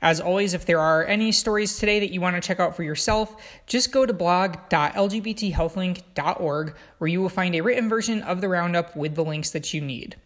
[0.00, 2.82] As always, if there are any stories today that you want to check out for
[2.82, 3.36] yourself,
[3.66, 9.14] just go to blog.lgbthealthlink.org where you will find a written version of the roundup with
[9.14, 10.16] the links that you need.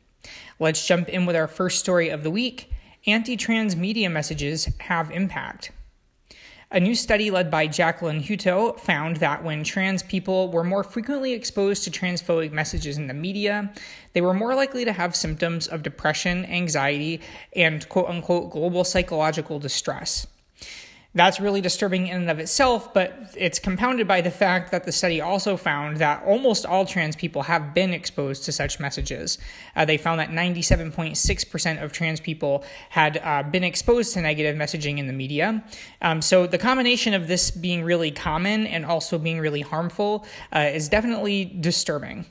[0.59, 2.71] Let's jump in with our first story of the week
[3.09, 5.71] Anti trans media messages have impact.
[6.73, 11.33] A new study led by Jacqueline Hutto found that when trans people were more frequently
[11.33, 13.73] exposed to transphobic messages in the media,
[14.15, 17.21] they were more likely to have symptoms of depression, anxiety,
[17.55, 20.26] and quote unquote global psychological distress.
[21.17, 24.93] That's really disturbing in and of itself, but it's compounded by the fact that the
[24.93, 29.39] study also found that almost all trans people have been exposed to such messages.
[29.75, 34.99] Uh, they found that 97.6% of trans people had uh, been exposed to negative messaging
[34.99, 35.65] in the media.
[36.03, 40.69] Um, so the combination of this being really common and also being really harmful uh,
[40.71, 42.27] is definitely disturbing.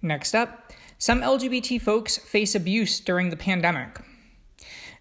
[0.00, 3.98] Next up, some LGBT folks face abuse during the pandemic.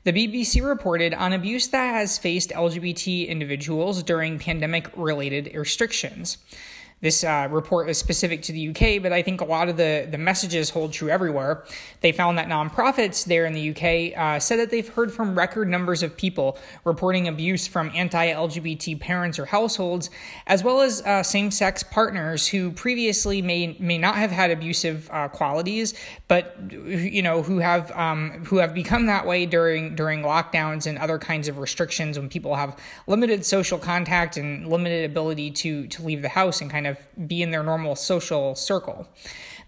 [0.10, 6.40] The BBC reported on abuse that has faced LGBT individuals during pandemic related restrictions.
[7.02, 10.05] This uh, report is specific to the UK, but I think a lot of the,
[10.11, 11.64] the messages hold true everywhere.
[12.02, 15.70] They found that nonprofits there in the UK uh, said that they've heard from record
[15.70, 20.09] numbers of people reporting abuse from anti LGBT parents or households,
[20.45, 25.09] as well as uh, same sex partners who previously may, may not have had abusive
[25.11, 25.94] uh, qualities,
[26.27, 30.97] but you know who have um, who have become that way during during lockdowns and
[30.97, 32.77] other kinds of restrictions when people have
[33.08, 37.27] limited social contact and limited ability to to leave the house and kind of of
[37.27, 39.08] be in their normal social circle.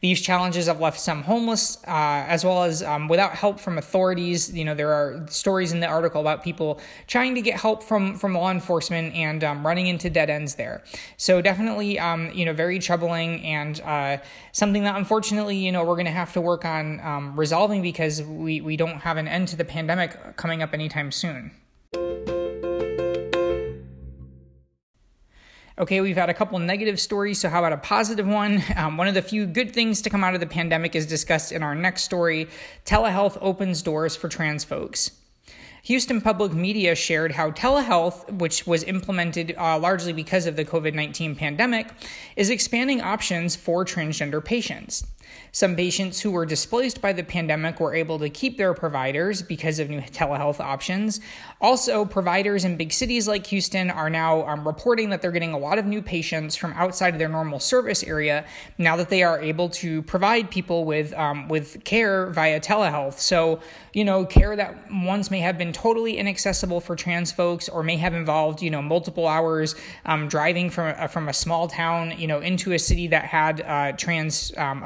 [0.01, 4.51] These challenges have left some homeless, uh, as well as um, without help from authorities.
[4.51, 8.17] You know, there are stories in the article about people trying to get help from
[8.17, 10.83] from law enforcement and um, running into dead ends there.
[11.17, 14.17] So definitely, um, you know, very troubling and uh,
[14.53, 18.23] something that unfortunately, you know, we're going to have to work on um, resolving because
[18.23, 21.51] we we don't have an end to the pandemic coming up anytime soon.
[25.81, 28.63] Okay, we've had a couple negative stories, so how about a positive one?
[28.77, 31.51] Um, one of the few good things to come out of the pandemic is discussed
[31.51, 32.47] in our next story
[32.85, 35.11] Telehealth opens doors for trans folks.
[35.83, 40.93] Houston Public Media shared how telehealth, which was implemented uh, largely because of the COVID
[40.93, 41.87] 19 pandemic,
[42.35, 45.03] is expanding options for transgender patients.
[45.51, 49.79] Some patients who were displaced by the pandemic were able to keep their providers because
[49.79, 51.19] of new telehealth options.
[51.59, 55.57] Also, providers in big cities like Houston are now um, reporting that they're getting a
[55.57, 58.45] lot of new patients from outside of their normal service area
[58.77, 63.19] now that they are able to provide people with um, with care via telehealth.
[63.19, 63.59] So,
[63.93, 67.97] you know, care that once may have been totally inaccessible for trans folks or may
[67.97, 72.27] have involved, you know, multiple hours um, driving from a, from a small town, you
[72.27, 74.81] know, into a city that had uh, trans um,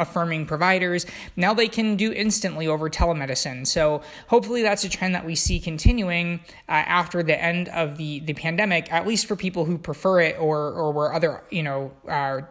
[0.45, 1.05] providers.
[1.35, 3.67] Now they can do instantly over telemedicine.
[3.67, 8.21] So hopefully that's a trend that we see continuing uh, after the end of the,
[8.21, 11.91] the pandemic, at least for people who prefer it or, or where other, you know,
[12.07, 12.41] uh,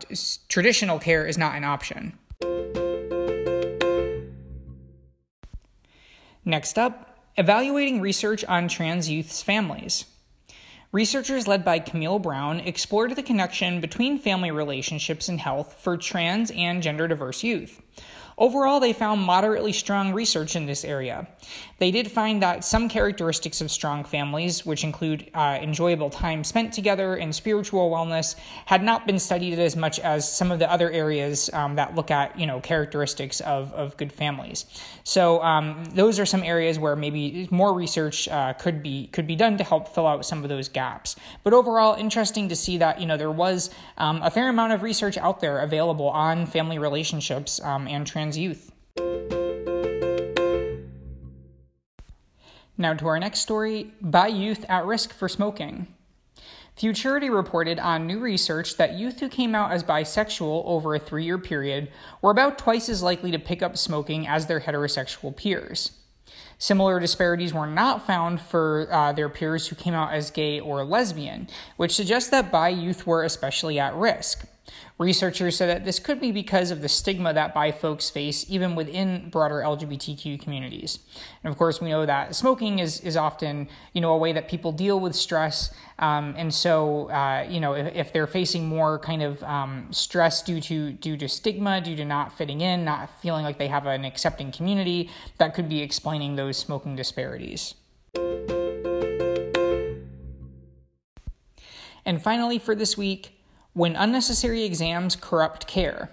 [0.49, 2.17] traditional care is not an option.
[6.45, 10.05] Next up, evaluating research on trans youth's families.
[10.95, 16.53] Researchers led by Camille Brown explored the connection between family relationships and health for trans
[16.53, 17.83] and gender diverse youth.
[18.37, 21.29] Overall, they found moderately strong research in this area.
[21.79, 26.73] They did find that some characteristics of strong families, which include uh, enjoyable time spent
[26.73, 28.37] together and spiritual wellness,
[28.67, 32.11] had not been studied as much as some of the other areas um, that look
[32.11, 34.67] at you know characteristics of, of good families.
[35.05, 39.37] So um, those are some areas where maybe more research uh, could be could be
[39.37, 41.17] done to help fill out some of those gaps.
[41.43, 44.83] But overall, interesting to see that you know there was um, a fair amount of
[44.83, 48.73] research out there available on family relationships um, and trans trans youth.
[52.77, 55.89] Now to our next story Bi Youth at Risk for Smoking.
[56.75, 61.25] Futurity reported on new research that youth who came out as bisexual over a three
[61.25, 61.91] year period
[62.23, 65.93] were about twice as likely to pick up smoking as their heterosexual peers.
[66.59, 70.83] Similar disparities were not found for uh, their peers who came out as gay or
[70.85, 74.47] lesbian, which suggests that bi youth were especially at risk.
[74.99, 78.75] Researchers said that this could be because of the stigma that bi folks face even
[78.75, 81.01] within broader LGBTQ communities.
[81.43, 84.49] And of course, we know that smoking is, is often, you know, a way that
[84.49, 85.75] people deal with stress.
[85.99, 90.43] Um, and so, uh, you know, if, if, they're facing more kind of um, stress
[90.43, 93.87] due to due to stigma, due to not fitting in, not feeling like they have
[93.87, 97.75] an accepting community, that could be explaining those smoking disparities.
[102.07, 103.34] And finally, for this week,
[103.75, 106.11] when unnecessary exams corrupt care.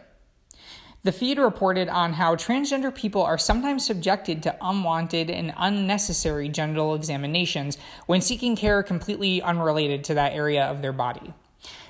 [1.03, 6.93] The feed reported on how transgender people are sometimes subjected to unwanted and unnecessary genital
[6.93, 11.33] examinations when seeking care completely unrelated to that area of their body.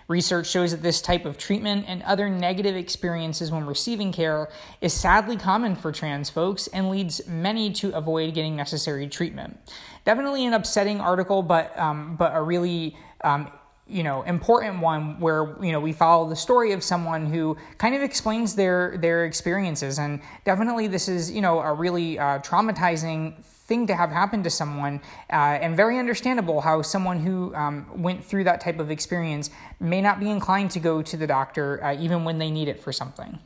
[0.07, 4.49] Research shows that this type of treatment and other negative experiences when receiving care
[4.81, 9.57] is sadly common for trans folks and leads many to avoid getting necessary treatment.
[10.05, 13.51] Definitely an upsetting article, but um, but a really um,
[13.91, 17.93] you know important one where you know we follow the story of someone who kind
[17.95, 19.99] of explains their their experiences.
[19.99, 24.49] And definitely this is you know a really uh, traumatizing thing to have happen to
[24.49, 24.99] someone
[25.31, 29.49] uh, and very understandable how someone who um, went through that type of experience
[29.79, 32.79] may not be inclined to go to the doctor uh, even when they need it
[32.79, 33.39] for something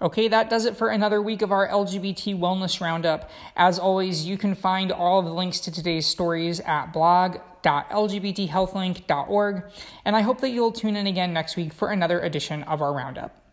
[0.00, 3.30] Okay, that does it for another week of our LGBT Wellness Roundup.
[3.56, 9.64] As always, you can find all of the links to today's stories at blog.lgbthealthlink.org,
[10.04, 12.92] and I hope that you'll tune in again next week for another edition of our
[12.92, 13.45] Roundup.